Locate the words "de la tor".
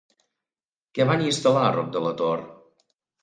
1.97-2.41